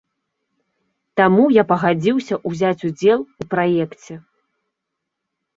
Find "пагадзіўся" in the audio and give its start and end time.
1.71-2.35